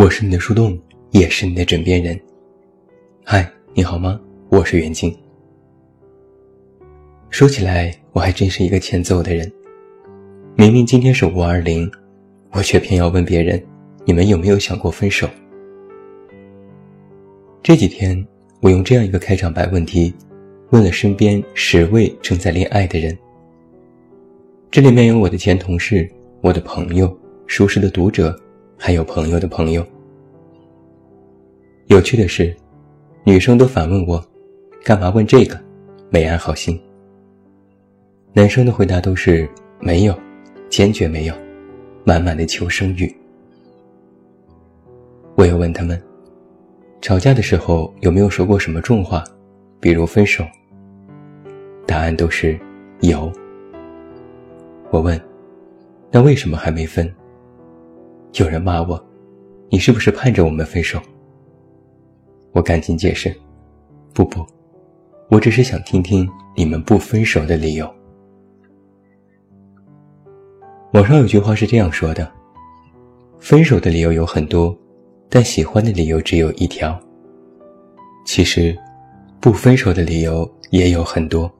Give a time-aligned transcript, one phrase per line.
[0.00, 0.80] 我是你的树洞，
[1.10, 2.18] 也是你的枕边人。
[3.22, 4.18] 嗨，你好吗？
[4.48, 5.14] 我是袁静。
[7.28, 9.52] 说起来，我还真是一个欠揍的人。
[10.56, 11.86] 明明今天是五二零，
[12.52, 13.62] 我却偏要问别人：
[14.06, 15.28] 你们有没有想过分手？
[17.62, 18.26] 这几天，
[18.62, 20.14] 我用这样一个开场白问题，
[20.70, 23.14] 问了身边十位正在恋爱的人。
[24.70, 26.10] 这里面有我的前同事、
[26.40, 27.14] 我的朋友、
[27.46, 28.34] 熟识的读者。
[28.82, 29.86] 还有朋友的朋友。
[31.88, 32.56] 有趣的是，
[33.24, 34.24] 女生都反问我
[34.82, 35.60] ：“干嘛问这个？
[36.08, 36.80] 没安好心。”
[38.32, 39.46] 男生的回答都是
[39.80, 40.18] ：“没有，
[40.70, 41.34] 坚决没有，
[42.04, 43.14] 满满的求生欲。”
[45.36, 46.00] 我又问他们
[47.02, 49.22] ：“吵架的时候有没有说过什么重话，
[49.78, 50.42] 比如分手？”
[51.86, 52.58] 答案都是
[53.00, 53.30] 有。
[54.90, 55.20] 我问
[56.10, 57.14] ：“那为什么还没分？”
[58.34, 59.02] 有人骂我
[59.70, 61.00] ：“你是不是盼着我们分手？”
[62.52, 63.34] 我赶紧解释
[64.14, 64.46] ：“不不，
[65.28, 67.92] 我只是想听听你们不分手的理由。”
[70.94, 72.30] 网上有句话是这样说的
[73.40, 74.76] ：“分手的理由有很多，
[75.28, 76.98] 但喜欢的理由只有一条。”
[78.24, 78.76] 其实，
[79.40, 81.50] 不分手的理由也有很多。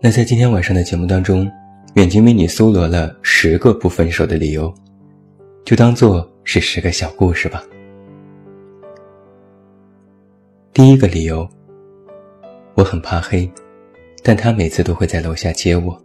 [0.00, 1.50] 那在今天晚上的节目当中。
[1.96, 4.72] 远近为你搜罗了十个不分手的理由，
[5.64, 7.64] 就当做是十个小故事吧。
[10.74, 11.48] 第一个理由，
[12.74, 13.50] 我很怕黑，
[14.22, 15.98] 但他每次都会在楼下接我。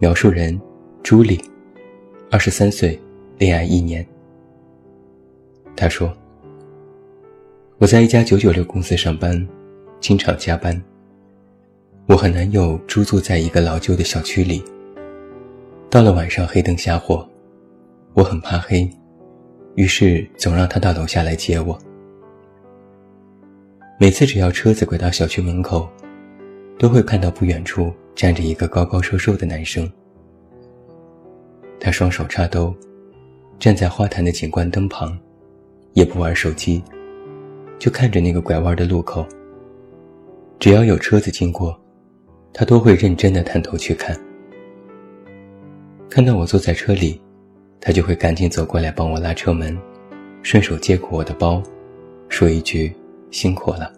[0.00, 0.60] 描述人：
[1.04, 1.40] 朱莉，
[2.28, 3.00] 二十三岁，
[3.38, 4.04] 恋爱一年。
[5.76, 6.12] 他说
[7.78, 9.48] ：“我在一家九九六公司上班，
[10.00, 10.82] 经常加班。”
[12.06, 14.62] 我和男友租住在一个老旧的小区里。
[15.88, 17.26] 到了晚上，黑灯瞎火，
[18.12, 18.86] 我很怕黑，
[19.74, 21.78] 于是总让他到楼下来接我。
[23.98, 25.88] 每次只要车子拐到小区门口，
[26.78, 29.90] 都会看到不远处站着一个高高瘦瘦的男生。
[31.80, 32.74] 他双手插兜，
[33.58, 35.18] 站在花坛的景观灯旁，
[35.94, 36.84] 也不玩手机，
[37.78, 39.26] 就看着那个拐弯的路口。
[40.58, 41.74] 只要有车子经过。
[42.56, 44.16] 他都会认真的探头去看，
[46.08, 47.20] 看到我坐在车里，
[47.80, 49.76] 他就会赶紧走过来帮我拉车门，
[50.40, 51.60] 顺手接过我的包，
[52.28, 52.94] 说一句
[53.32, 53.92] 辛苦了。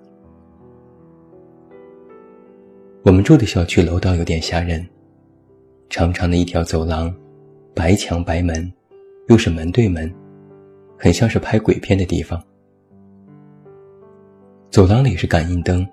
[3.02, 4.84] 我们住的小区楼道有点吓人，
[5.90, 7.14] 长长的一条走廊，
[7.74, 8.72] 白墙白门，
[9.28, 10.10] 又是门对门，
[10.98, 12.42] 很像是拍鬼片的地方。
[14.70, 15.86] 走廊里是感应灯，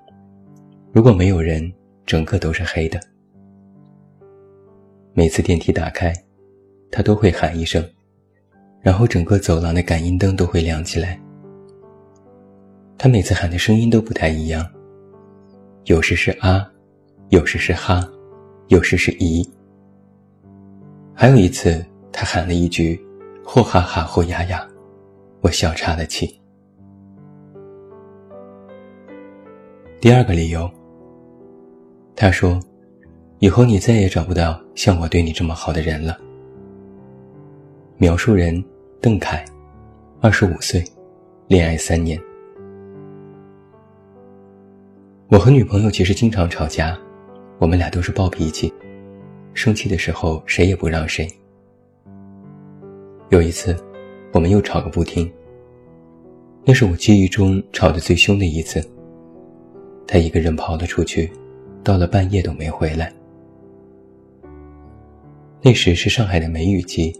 [0.93, 1.69] 如果没有人。
[2.05, 2.99] 整个都是黑的。
[5.13, 6.13] 每次电梯打开，
[6.91, 7.83] 他都会喊一声，
[8.81, 11.19] 然后整个走廊的感应灯都会亮起来。
[12.97, 14.67] 他每次喊的声音都不太一样，
[15.85, 16.71] 有时是啊，
[17.29, 18.07] 有时是哈，
[18.69, 19.47] 有时是咦。
[21.13, 22.99] 还有一次，他喊了一句
[23.45, 24.67] “呼哈哈呼呀呀”，
[25.41, 26.39] 我笑岔了气。
[30.01, 30.69] 第二个理由。
[32.15, 32.59] 他说
[33.39, 36.17] ：“以后你再也找不到像我对你这么好的人了。”
[37.97, 38.63] 描述人：
[39.01, 39.43] 邓凯，
[40.21, 40.83] 二十五岁，
[41.47, 42.19] 恋爱三年。
[45.29, 46.97] 我和女朋友其实经常吵架，
[47.57, 48.71] 我们俩都是暴脾气，
[49.53, 51.27] 生气的时候谁也不让谁。
[53.29, 53.75] 有一次，
[54.31, 55.31] 我们又吵个不停。
[56.63, 58.83] 那是我记忆中吵得最凶的一次。
[60.07, 61.31] 他一个人跑了出去。
[61.83, 63.11] 到了半夜都没回来。
[65.61, 67.13] 那时是上海的梅雨季，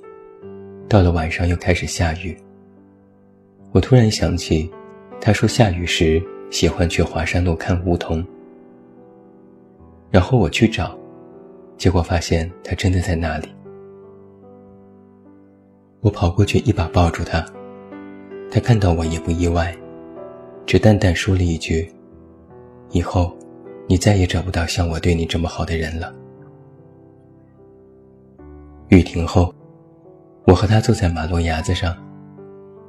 [0.88, 2.38] 到了晚上又开始下雨。
[3.72, 4.70] 我突然想起，
[5.20, 8.26] 他说下雨时喜欢去华山路看梧桐。
[10.10, 10.98] 然后我去找，
[11.78, 13.48] 结果发现他真的在那里。
[16.02, 17.46] 我跑过去一把抱住他，
[18.52, 19.76] 他看到我也不意外，
[20.66, 21.92] 只淡淡说了一句
[22.92, 23.36] ：“以后。”
[23.88, 26.14] 你再也找不到像我对你这么好的人了。
[28.90, 29.54] 雨停后，
[30.46, 31.96] 我和他坐在马路牙子上，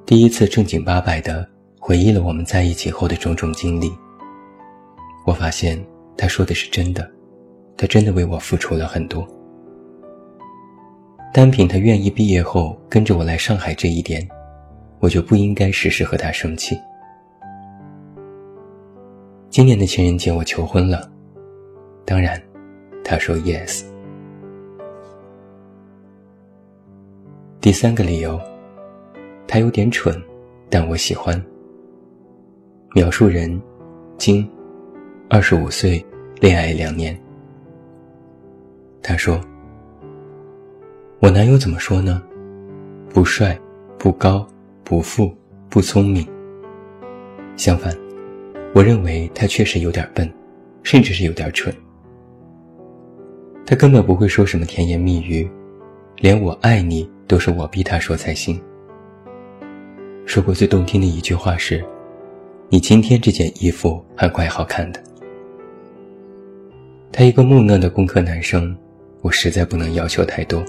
[0.06, 1.46] 第一次正经八百的
[1.78, 3.92] 回忆了我们在一起后的种种经历。
[5.26, 5.82] 我发现
[6.16, 7.10] 他说的是真的，
[7.76, 9.26] 他真的为我付出了很多。
[11.32, 14.26] 单凭他愿意毕业后跟着我来上海这一点，
[15.00, 16.78] 我就不应该时时和他生气。
[19.54, 21.08] 今年的情人节我求婚了，
[22.04, 22.42] 当然，
[23.04, 23.84] 他说 yes。
[27.60, 28.36] 第三个理由，
[29.46, 30.20] 他有点蠢，
[30.68, 31.40] 但我喜欢。
[32.96, 33.62] 描述人：
[34.18, 34.44] 金，
[35.30, 36.04] 二十五岁，
[36.40, 37.16] 恋爱两年。
[39.00, 39.40] 他说
[41.22, 42.20] ：“我男友怎么说呢？
[43.08, 43.56] 不帅，
[44.00, 44.44] 不高，
[44.82, 45.32] 不富，
[45.70, 46.26] 不聪明。
[47.56, 47.96] 相反，
[48.74, 50.30] 我认为他确实有点笨，
[50.82, 51.74] 甚至是有点蠢。
[53.64, 55.48] 他根本不会说什么甜言蜜语，
[56.16, 58.60] 连我爱你都是我逼他说才行。
[60.26, 61.82] 说过最动听的一句话是。”
[62.70, 65.00] 你今天这件衣服还怪好看的。
[67.12, 68.76] 他一个木讷的工科男生，
[69.20, 70.64] 我实在不能要求太多。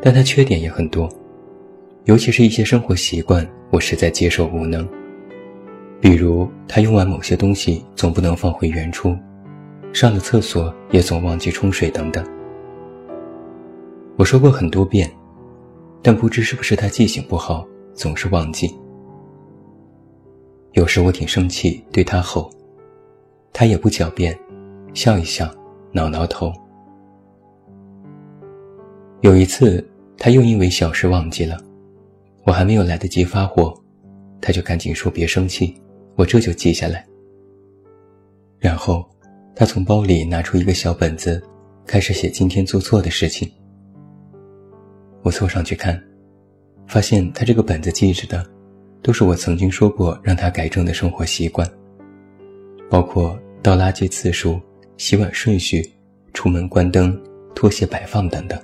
[0.00, 1.08] 但他缺点也很多，
[2.06, 4.88] 尤其是一些生活习惯，我实在接受无能。
[6.04, 9.16] 比如他用完某些东西总不能放回原处，
[9.90, 12.22] 上了厕所也总忘记冲水等等。
[14.18, 15.10] 我说过很多遍，
[16.02, 18.70] 但不知是不是他记性不好，总是忘记。
[20.72, 22.50] 有时我挺生气，对他吼，
[23.50, 24.38] 他也不狡辩，
[24.92, 25.50] 笑一笑，
[25.90, 26.52] 挠挠头。
[29.22, 29.82] 有一次，
[30.18, 31.56] 他又因为小事忘记了，
[32.44, 33.74] 我还没有来得及发火，
[34.38, 35.74] 他就赶紧说别生气，
[36.16, 37.06] 我这就记下来。
[38.58, 39.08] 然后，
[39.54, 41.42] 他从包里拿出一个小本子，
[41.86, 43.50] 开始写今天做错的事情。
[45.22, 46.02] 我凑上去看，
[46.86, 48.44] 发现他这个本子记着的。
[49.02, 51.70] 都是我曾经说过让他改正的生活习惯，
[52.88, 54.58] 包括倒垃圾次数、
[54.96, 55.86] 洗碗顺序、
[56.32, 57.14] 出门关灯、
[57.54, 58.58] 拖鞋摆放等等。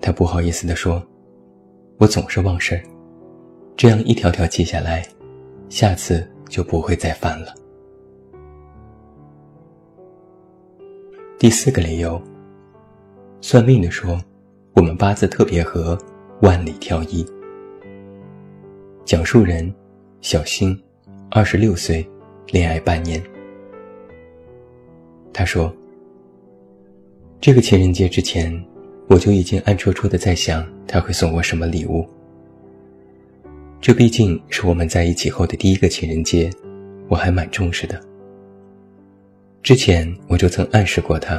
[0.00, 1.04] 他不好意思地说
[1.98, 2.82] ：“我总是忘事儿，
[3.76, 5.04] 这样一条条记下来，
[5.68, 7.54] 下次就不会再犯了。”
[11.38, 12.20] 第四个理由，
[13.40, 14.18] 算命的说
[14.74, 15.96] 我们八字特别合，
[16.40, 17.24] 万里挑一。
[19.04, 19.72] 讲述人：
[20.20, 20.76] 小新，
[21.30, 22.08] 二十六岁，
[22.48, 23.22] 恋爱半年。
[25.32, 25.72] 他说
[27.38, 28.50] ：“这个情人节之前，
[29.06, 32.04] 我就已经暗戳戳的在想他会送我什么礼物。
[33.80, 36.50] 这毕竟是我们在一起后的第一个情人节，
[37.08, 38.00] 我还蛮重视的。
[39.62, 41.38] 之前我就曾暗示过他，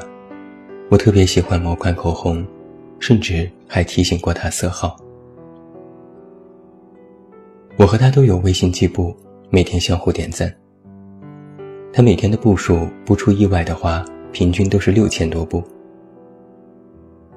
[0.89, 2.45] 我特别喜欢某款口红，
[2.99, 4.95] 甚至还提醒过他色号。”
[7.77, 9.15] 我和他都有微信记步，
[9.49, 10.53] 每天相互点赞。
[11.93, 15.63] 他每天的步数不出意外的话，平均都是六千多步。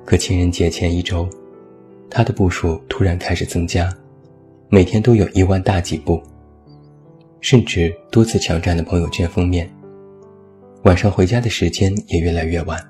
[0.05, 1.29] 可情人节前一周，
[2.09, 3.93] 他的步数突然开始增加，
[4.73, 6.23] 每天都有一万大几步，
[7.41, 9.69] 甚至多次抢占了朋友圈封面。
[10.85, 12.81] 晚上回家的时间也越来越晚。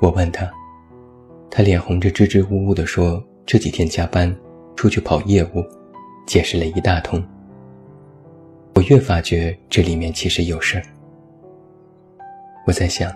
[0.00, 0.48] 我问他，
[1.50, 4.32] 他脸红着支支吾吾地说：“这几天加班。”
[4.76, 5.62] 出去跑业务，
[6.24, 7.22] 解释了一大通。
[8.76, 10.84] 我越发觉这里面其实有事儿。
[12.64, 13.12] 我在想，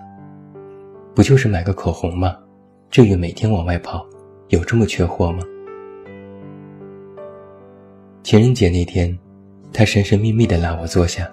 [1.15, 2.37] 不就是买个口红吗？
[2.91, 4.05] 至于每天往外跑，
[4.49, 5.45] 有这么缺货吗？
[8.25, 9.17] 情人节那天，
[9.71, 11.31] 他神神秘秘地拉我坐下，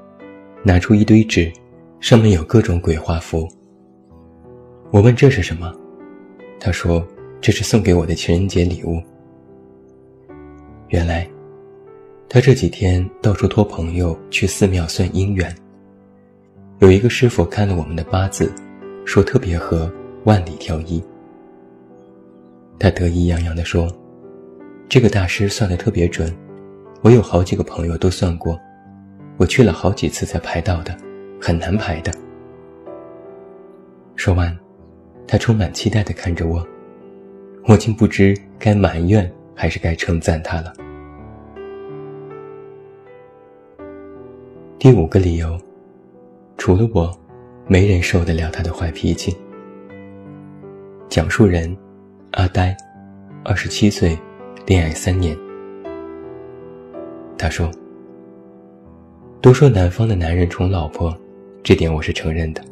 [0.62, 1.50] 拿出一堆纸，
[2.02, 3.48] 上面有各种鬼画符。
[4.92, 5.74] 我问这是什么，
[6.60, 7.02] 他说
[7.40, 9.02] 这是送给我的情人节礼物。
[10.90, 11.26] 原来，
[12.28, 15.56] 他这几天到处托朋友去寺庙算姻缘。
[16.80, 18.54] 有一个师傅看了我们的八字，
[19.06, 19.90] 说特别合，
[20.26, 21.02] 万里挑一。
[22.78, 23.90] 他得意洋洋地说
[24.90, 26.30] ：“这个大师算得特别准，
[27.04, 28.60] 我有好几个朋友都算过，
[29.38, 30.96] 我去了好几次才排到的，
[31.42, 32.14] 很难排的。”
[34.16, 34.56] 说完，
[35.28, 36.66] 他充满期待地看着我，
[37.68, 40.72] 我竟不知该埋怨还是该称赞他了。
[44.78, 45.60] 第五个理由，
[46.58, 47.12] 除了我，
[47.66, 49.36] 没人受得了他的坏脾气。
[51.10, 51.76] 讲述人，
[52.34, 52.78] 阿呆，
[53.44, 54.16] 二十七岁，
[54.68, 55.36] 恋爱三年。
[57.42, 57.72] 他说
[59.42, 61.12] ：“都说南方的男人宠老婆，
[61.64, 62.64] 这点我是承认的。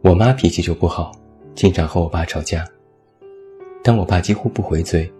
[0.00, 1.10] 我妈脾气就不好，
[1.56, 2.64] 经常和我爸吵架，
[3.82, 5.12] 但我爸几乎不回嘴，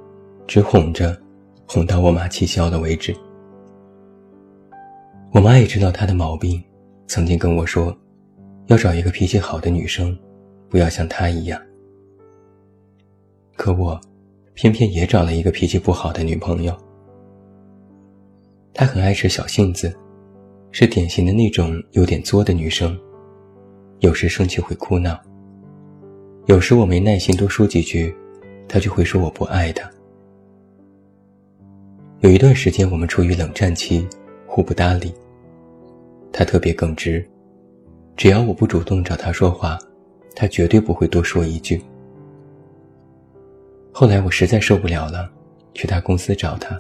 [0.47, 1.21] 只哄着，
[1.67, 3.13] 哄到我妈气消了为止。”
[5.35, 6.63] 我妈也知道他的毛病，
[7.09, 7.93] 曾经跟我说，
[8.69, 10.17] 要找一个脾气好的女生，
[10.69, 11.61] 不要像他一样。
[13.57, 14.01] 可我，
[14.55, 16.73] 偏偏也找了一个脾气不好的女朋友。
[18.81, 19.95] 她很爱吃小性子，
[20.71, 22.99] 是典型的那种有点作的女生，
[23.99, 25.21] 有时生气会哭闹。
[26.47, 28.17] 有时我没耐心多说几句，
[28.67, 29.87] 他就会说我不爱他。
[32.21, 34.09] 有一段时间，我们处于冷战期，
[34.47, 35.13] 互不搭理。
[36.33, 37.23] 他特别耿直，
[38.17, 39.79] 只要我不主动找他说话，
[40.35, 41.85] 他绝对不会多说一句。
[43.93, 45.31] 后来我实在受不了了，
[45.75, 46.79] 去他公司找他。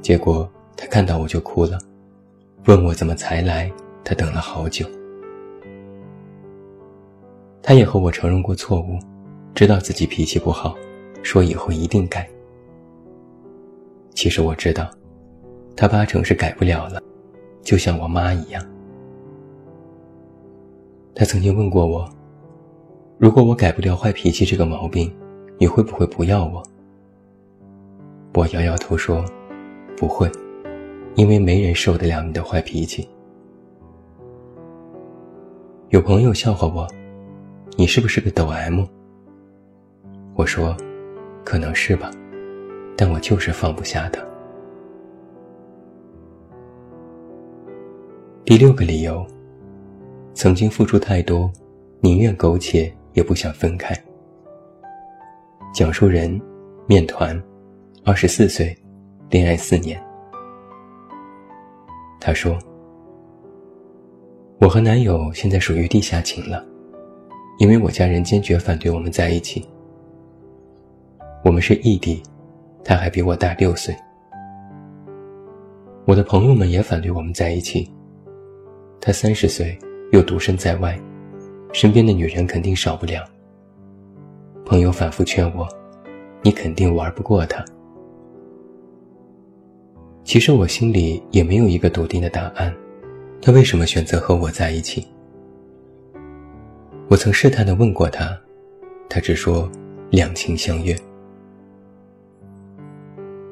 [0.00, 1.78] 结果他看到我就哭了，
[2.64, 3.70] 问我怎么才来，
[4.02, 4.86] 他等了好久。
[7.62, 8.98] 他也和我承认过错误。
[9.52, 10.74] 知道自己脾气不好，
[11.22, 12.26] 说以后一定改。
[14.14, 14.88] 其实我知道，
[15.76, 17.02] 他八成是改不了了，
[17.60, 18.64] 就像我妈一样。
[21.14, 22.08] 他曾经问过我
[23.18, 25.14] ：“如果我改不掉坏脾气这个毛病，
[25.58, 26.62] 你会不会不要我？”
[28.32, 29.22] 我摇摇头说
[29.94, 30.30] ：“不会，
[31.14, 33.08] 因为没人受得了你的坏脾气。”
[35.90, 36.86] 有朋友笑话我
[37.76, 38.84] ：“你是不是个抖 M？”
[40.36, 40.74] 我说
[41.44, 42.10] ：“可能是吧，
[42.96, 44.24] 但我就是放不下他。”
[48.44, 49.26] 第六个理由，
[50.32, 51.50] 曾经付出太多，
[52.00, 53.94] 宁愿苟且也不想分开。
[55.74, 56.40] 讲述人：
[56.86, 57.40] 面团，
[58.04, 58.76] 二十四岁，
[59.28, 60.00] 恋爱四年。
[62.30, 62.56] 他说
[64.62, 66.64] ：“我和男友现在属于地下情了，
[67.58, 69.68] 因为我家人坚决反对我们在一起。”
[71.44, 72.22] 我们是异地，
[72.84, 73.92] 他还比我大六岁。
[76.06, 77.92] 我的朋友们也反对我们在一起。
[79.00, 79.76] 他三十岁，
[80.12, 80.96] 又独身在外，
[81.72, 83.24] 身边的女人肯定少不了。
[84.64, 85.66] 朋友反复劝我
[86.44, 87.64] ：“你肯定玩不过他。”
[90.30, 92.72] 其实我心里也没有一个笃定的答案，
[93.42, 95.04] 他为什么选择和我在一起？
[97.08, 98.40] 我曾试探的问过他，
[99.08, 99.68] 他只说
[100.08, 100.96] 两情相悦。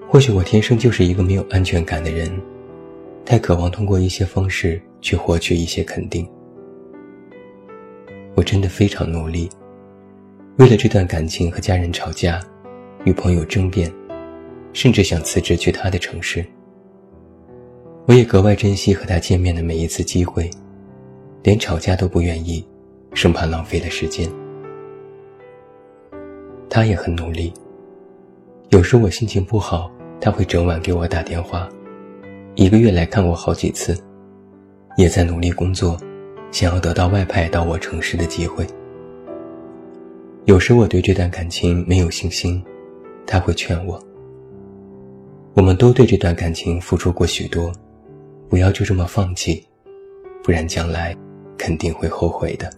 [0.09, 2.31] 或许我天生就是一个没有安全感的人，
[3.25, 6.25] 太渴望通过一些方式去获取一些肯定。
[8.37, 9.51] 我真的非常努力，
[10.59, 12.41] 为了这段感情和家人吵架，
[13.05, 13.93] 与朋友争辩，
[14.73, 16.47] 甚至想辞职去他的城市。
[18.09, 20.51] 我也格外珍惜和他见面的每一次机会，
[21.43, 22.67] 连吵架都不愿意，
[23.13, 24.27] 生怕浪费了时间。
[26.71, 27.53] 他也很努力，
[28.71, 29.93] 有时我心情不好。
[30.23, 31.69] 他会整晚给我打电话，
[32.55, 33.95] 一个月来看我好几次，
[34.97, 35.95] 也在努力工作，
[36.51, 38.67] 想要得到外派到我城市的机会。
[40.47, 42.65] 有时我对这段感情没有信心，
[43.27, 44.03] 他会劝我。
[45.53, 47.71] 我们都对这段感情付出过许多，
[48.49, 49.67] 不要就这么放弃，
[50.43, 51.17] 不然将来
[51.59, 52.73] 肯定会后悔的。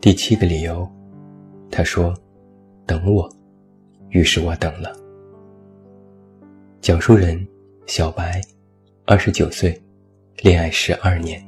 [0.00, 0.88] 第七个理由，
[1.70, 2.12] 他说
[2.84, 3.28] ：“等我。”
[4.10, 4.92] 于是我等了。
[6.80, 7.46] 讲述人：
[7.86, 8.40] 小白，
[9.04, 9.80] 二十九岁，
[10.42, 11.44] 恋爱十二年。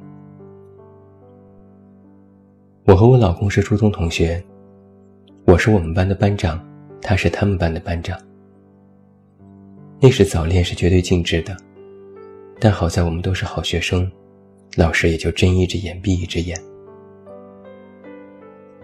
[2.84, 4.42] 我和我老公是初中同学，
[5.44, 6.58] 我是我们班的班长，
[7.00, 8.18] 他是他们班的班长。
[10.00, 11.56] 那时早恋是绝对禁止的，
[12.60, 14.08] 但好在我们都是好学生，
[14.76, 16.56] 老师也就睁一只眼闭一只眼。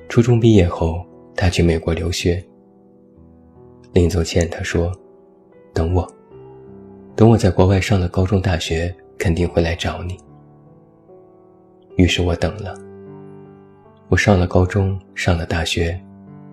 [0.09, 1.07] 初中毕业后，
[1.37, 2.45] 他去美国留学。
[3.93, 4.93] 临走前，他说
[5.73, 6.05] ：“等我，
[7.15, 10.19] 等我在国外上了高中、大学，肯定会来找你。”
[11.97, 12.77] 于是我等了。
[14.09, 15.97] 我上了高中，上了大学，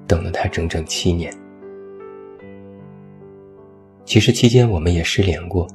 [0.07, 1.33] 等了他整整七年。
[4.11, 5.65] 其实期间我们也失联过，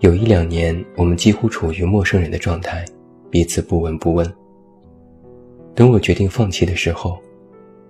[0.00, 2.84] 有一两年我们几乎处于陌生人的状态，
[3.30, 4.28] 彼此不闻不问。
[5.76, 7.16] 等我决定放弃的时候，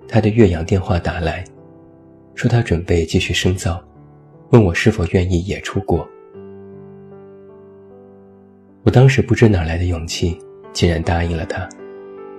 [0.06, 1.42] 他的岳阳电话打来。
[2.34, 3.82] 说他准备继续深造，
[4.50, 6.06] 问我是否愿意也出国。
[8.82, 10.38] 我当时不知哪来的勇气，
[10.74, 11.66] 竟然答应了他，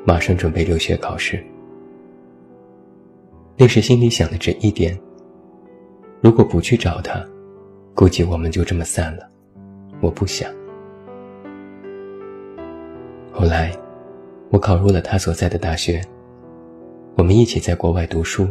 [0.05, 1.43] 马上准备留学考试。
[3.57, 4.95] 那时心里想的只一点：
[6.21, 7.23] 如果不去找他，
[7.93, 9.29] 估计我们就这么散了。
[10.01, 10.51] 我不想。
[13.31, 13.71] 后来，
[14.49, 16.01] 我考入了他所在的大学，
[17.15, 18.47] 我们一起在国外读书。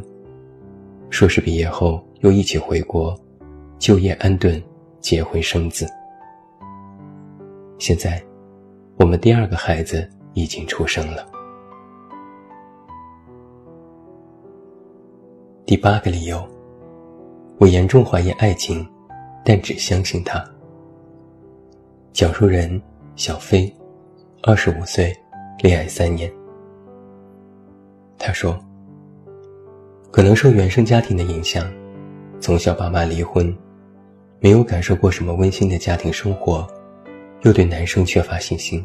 [1.10, 3.14] 硕士毕业后，又一起回国，
[3.78, 4.62] 就业安顿，
[5.00, 5.86] 结婚生子。
[7.78, 8.22] 现在，
[8.98, 11.26] 我们第二个孩子已经出生了。
[15.66, 16.46] 第八个理由，
[17.58, 18.86] 我严重怀疑爱情，
[19.44, 20.44] 但只相信他。
[22.12, 22.80] 讲述人：
[23.14, 23.72] 小飞，
[24.42, 25.16] 二十五岁，
[25.62, 26.30] 恋爱三年。
[28.18, 28.58] 他说
[30.10, 31.72] ：“可能受原生家庭的影响，
[32.40, 33.56] 从小爸妈离婚，
[34.40, 36.66] 没有感受过什么温馨的家庭生活，
[37.42, 38.84] 又对男生缺乏信心。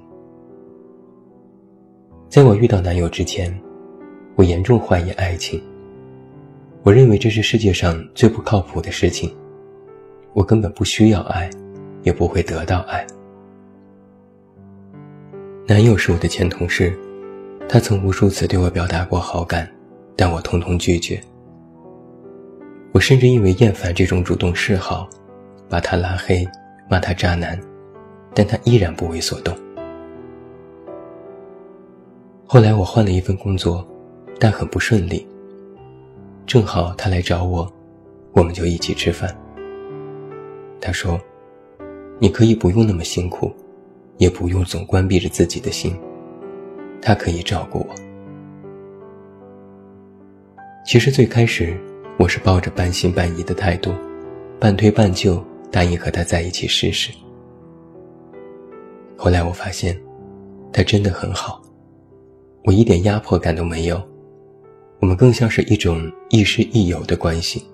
[2.30, 3.52] 在我遇到男友之前，
[4.36, 5.60] 我严重怀疑爱情。
[6.84, 9.34] 我认为这是世界上最不靠谱的事情。
[10.34, 11.50] 我根本不需要爱，
[12.04, 13.06] 也不会得到爱。”
[15.68, 16.98] 男友是我的前同事，
[17.68, 19.70] 他曾无数次对我表达过好感，
[20.16, 21.22] 但我通通拒绝。
[22.92, 25.08] 我甚至因为厌烦这种主动示好，
[25.68, 26.48] 把他拉黑，
[26.90, 27.60] 骂他渣男，
[28.34, 29.56] 但他依然不为所动。
[32.48, 33.88] 后来我换了一份工作，
[34.40, 35.28] 但很不顺利。
[36.50, 37.72] 正好他来找我，
[38.32, 39.30] 我们就一起吃饭。
[40.82, 41.22] 他说
[42.18, 43.54] ：“你可以不用那么辛苦。”
[44.18, 45.96] 也不用总关闭着自己的心，
[47.02, 47.96] 他可以照顾我。
[50.86, 51.80] 其实最开始，
[52.18, 53.94] 我是抱着半信半疑的态度，
[54.60, 55.42] 半推半就
[55.72, 57.14] 答应和他在一起试试。
[59.16, 59.98] 后来我发现，
[60.74, 61.62] 他真的很好，
[62.66, 64.02] 我一点压迫感都没有，
[65.00, 67.66] 我们更像是一种亦师亦友的关系。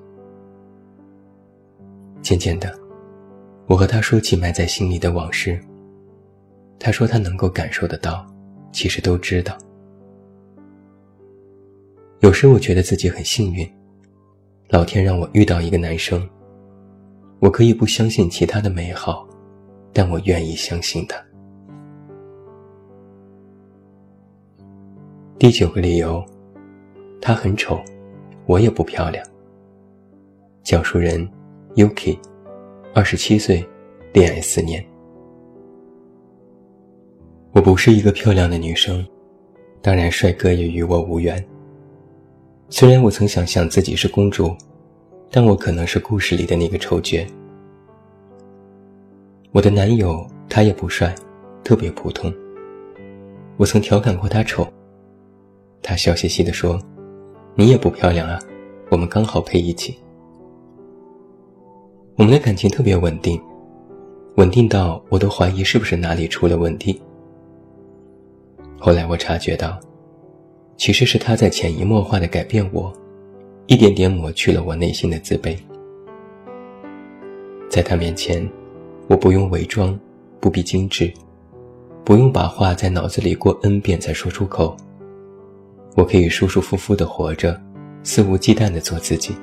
[2.21, 2.71] 渐渐的，
[3.67, 5.59] 我和他说起埋在心里的往事。
[6.79, 8.25] 他说他能够感受得到，
[8.71, 9.57] 其实都知道。
[12.19, 13.67] 有时我觉得自己很幸运，
[14.69, 16.27] 老天让我遇到一个男生，
[17.39, 19.27] 我可以不相信其他的美好，
[19.93, 21.23] 但我愿意相信他。
[25.37, 26.25] 第九个理由，
[27.25, 27.83] 他很丑，
[28.45, 29.25] 我也不漂亮。
[30.61, 31.27] 讲述人
[31.73, 32.19] ，Yuki，
[32.93, 33.67] 二十七岁，
[34.13, 34.85] 恋爱四年。
[37.51, 39.03] 我不是一个漂亮的女生，
[39.81, 41.43] 当然帅哥也与我无缘。
[42.69, 44.55] 虽然我曾想象自己是公主，
[45.31, 47.25] 但我可能是故事里的那个丑角。
[49.51, 51.15] 我的男友他也不帅，
[51.63, 52.31] 特别普通。
[53.57, 54.67] 我曾调侃过他丑，
[55.81, 56.79] 他笑嘻嘻地说
[57.55, 58.37] ：“你也不漂亮啊，
[58.89, 59.97] 我们刚好配一起。”
[62.17, 63.41] 我们的感情特别稳定，
[64.35, 67.01] 稳定到我都怀疑是不是哪里出了问题。
[68.77, 69.79] 后来我察觉到，
[70.77, 72.91] 其实是他在潜移默化的改变我，
[73.67, 75.57] 一点点抹去了我内心的自卑。
[77.69, 78.47] 在他面前，
[79.07, 79.97] 我不用伪装，
[80.39, 81.11] 不必精致，
[82.03, 84.75] 不用把话在脑子里过 n 遍再说出口。
[85.95, 87.59] 我可以舒舒服服的活着，
[88.03, 89.35] 肆无忌惮的做自己。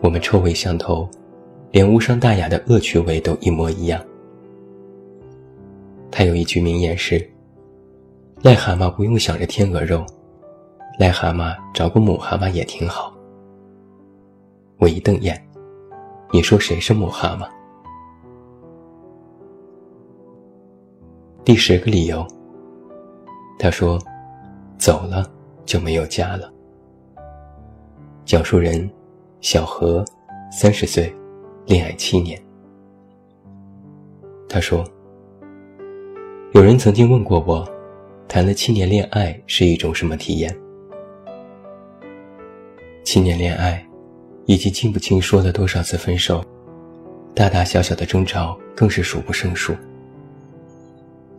[0.00, 1.08] 我们臭味相投，
[1.70, 4.04] 连无伤大雅的恶趣味都一模一样。
[6.10, 7.24] 他有一句名言是。
[8.42, 10.06] 癞蛤蟆不用想着天鹅肉，
[11.00, 13.12] 癞蛤蟆找个母蛤蟆也挺好。
[14.78, 15.44] 我一瞪眼，
[16.32, 17.48] 你说谁是母蛤蟆？
[21.44, 22.24] 第十个理由，
[23.58, 23.98] 他说，
[24.78, 25.28] 走了
[25.66, 26.52] 就没有家了。
[28.24, 28.88] 讲述人，
[29.40, 30.04] 小何，
[30.52, 31.14] 三十岁，
[31.66, 32.40] 恋爱七年。
[34.48, 34.84] 他说，
[36.52, 37.68] 有人曾经问过我。
[38.28, 40.54] 谈了七年恋爱是一种什么体验？
[43.02, 43.82] 七年恋爱，
[44.44, 46.44] 以及记不清说了多少次分手，
[47.34, 49.74] 大大小小的争吵更是数不胜数。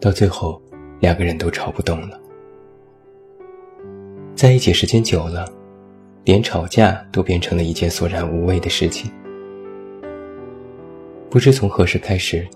[0.01, 0.59] 到最后，
[0.99, 2.18] 两个人都吵不动了。
[4.39, 5.45] 在一起时间久了，
[6.23, 9.11] 连吵架都变成了一件索然无味的事情。
[11.29, 12.47] 不知从何时开始，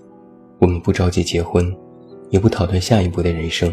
[0.58, 1.70] 我们不着急结婚，
[2.30, 3.70] 也不讨论下一步的人生。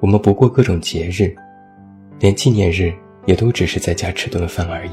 [0.00, 1.36] 我们不过各种节日，
[2.20, 2.90] 连纪念日
[3.26, 4.92] 也都只是在家吃顿饭而已。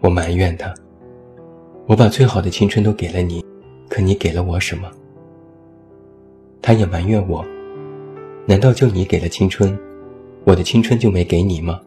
[0.00, 0.72] 我埋怨他，
[1.86, 3.44] 我把最好的青春都给了你，
[3.88, 4.88] 可你给了我什么？
[6.62, 7.44] 他也埋怨我，
[8.44, 9.78] 难道就你给了青春，
[10.44, 11.80] 我的青春就没给你吗？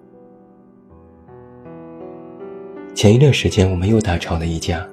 [2.94, 4.88] 前一段时间我们又大吵了一架，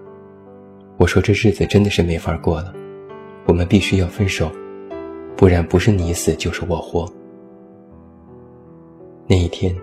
[0.96, 2.75] 我说这日子真的是没法过了，
[3.46, 4.51] 我们必须要分手。
[5.37, 7.11] 不然不是你死就是我活。
[9.27, 9.75] 那一天，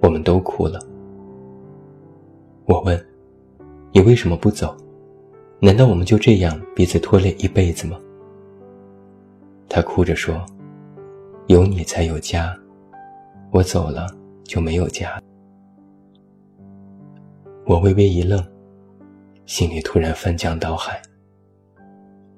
[0.00, 0.80] 我们都哭了。
[2.64, 3.06] 我问
[3.92, 4.76] ：“你为什么不走？
[5.60, 8.00] 难道我们就这样彼此拖累一辈子吗？”
[9.68, 10.44] 他哭着说
[11.48, 12.56] ：“有你才有家，
[13.52, 14.06] 我走了
[14.44, 15.20] 就没有家。”
[17.66, 18.44] 我微微一愣，
[19.46, 21.00] 心里突然翻江倒海，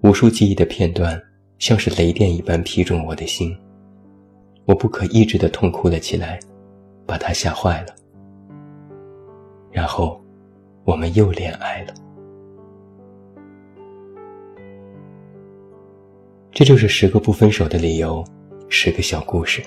[0.03, 1.21] 无数记忆的片段。
[1.59, 3.53] 像是雷电一般劈中我的心，
[4.65, 6.39] 我不可抑制的痛哭了起来，
[7.05, 7.93] 把他吓坏了。
[9.73, 10.21] 然后，
[10.85, 11.93] 我们又恋爱了。
[16.53, 18.25] 这就是十个不分手的理由，
[18.69, 19.63] 十个小故事。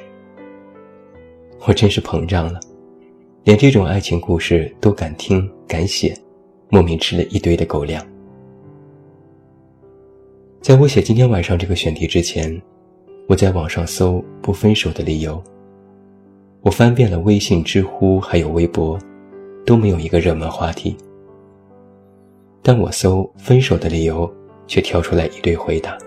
[1.68, 2.60] 我真是膨胀了，
[3.44, 6.16] 连这种爱情故事都敢听敢写，
[6.70, 8.06] 莫名吃了一堆的狗粮。
[10.62, 12.62] 在我写今天晚上这个选题之前，
[13.28, 15.44] 我在网上搜不分手的理由。
[16.62, 19.00] 我翻遍了微信、知乎还有微博，
[19.66, 20.96] 都没有一个热门话题。
[22.62, 24.32] 但我搜分手的理由，
[24.68, 25.98] 却跳出来一堆回答。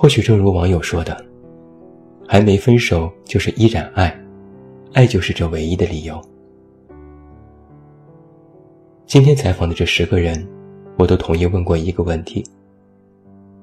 [0.00, 1.26] 或许正如网友说的，
[2.24, 4.16] 还没分手就是依然爱，
[4.92, 6.22] 爱就是这唯一的理由。
[9.06, 10.46] 今天采访的这十个人，
[10.98, 12.46] 我都统一问过一个问题：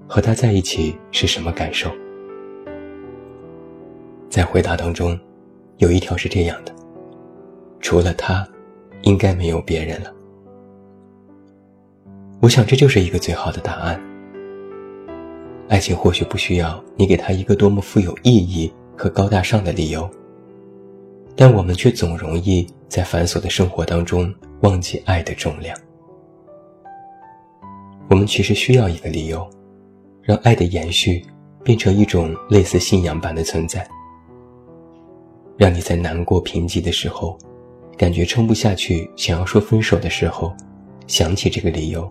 [0.09, 1.89] 和他在一起是什么感受？
[4.29, 5.17] 在回答当中，
[5.77, 6.75] 有一条是这样的：
[7.79, 8.45] 除了他，
[9.03, 10.13] 应该没有别人了。
[12.41, 13.97] 我想这就是一个最好的答案。
[15.67, 20.07] 爱情或许不需要你给他一个多么富有意义和高大上的理由，
[21.35, 25.75] 但我们却总容易在繁琐的生活当中忘记爱的重量。
[28.07, 29.49] 我们其实需要一个理由，
[30.21, 31.25] 让爱的延续
[31.63, 33.85] 变成一种类似信仰般的存在，
[35.57, 37.35] 让你在难过贫瘠的时候，
[37.97, 40.55] 感觉撑不下去，想要说分手的时候，
[41.07, 42.07] 想起这个理由，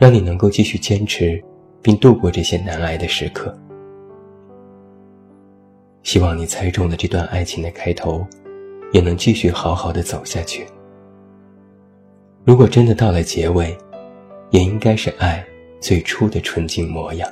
[0.00, 1.40] 让你能够继续坚持。
[1.82, 3.56] 并度过这些难挨的时刻。
[6.02, 8.24] 希望你猜中了这段爱情的开头，
[8.92, 10.64] 也能继续好好的走下去。
[12.44, 13.76] 如果真的到了结尾，
[14.50, 15.44] 也应该是爱
[15.80, 17.28] 最初的纯净模样。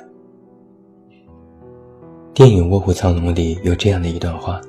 [2.33, 4.59] 电影《卧虎藏龙》里有这样的一段话：“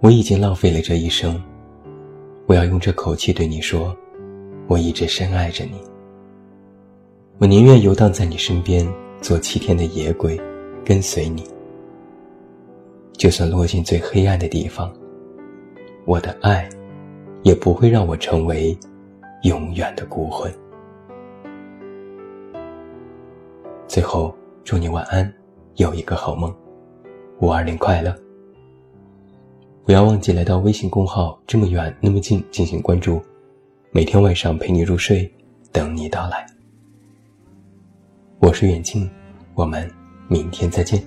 [0.00, 1.42] 我已经浪费了这一生，
[2.44, 3.96] 我要用这口气对你说，
[4.68, 5.80] 我一直深爱着你。”
[7.38, 10.40] 我宁愿游荡在你身边，做七天的野鬼，
[10.82, 11.44] 跟随你。
[13.12, 14.90] 就算落进最黑暗的地方，
[16.06, 16.66] 我的爱，
[17.42, 18.74] 也不会让我成为
[19.42, 20.50] 永远的孤魂。
[23.86, 25.30] 最后，祝你晚安，
[25.74, 26.54] 有一个好梦，
[27.40, 28.16] 五二零快乐！
[29.84, 33.20] 不要忘记来到微信公号“这么远那么近”进行关注，
[33.90, 35.30] 每天晚上陪你入睡，
[35.70, 36.46] 等你到来。
[38.38, 39.10] 我是远近，
[39.54, 39.90] 我们
[40.28, 41.02] 明天再见。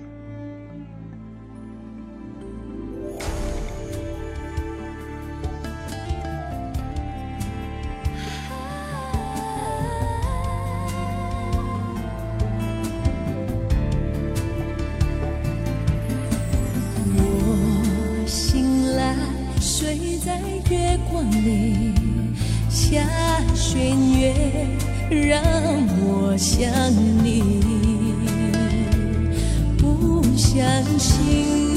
[17.16, 19.16] 我醒来，
[19.60, 21.94] 睡在月光里，
[22.68, 23.00] 下
[23.54, 24.34] 弦月。
[25.10, 25.42] 让
[26.32, 26.70] 我想
[27.24, 27.42] 你，
[29.76, 30.62] 不相
[30.96, 31.69] 信。